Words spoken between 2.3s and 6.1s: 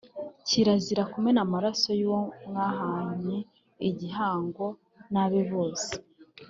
mwahanye igihango n’abe bose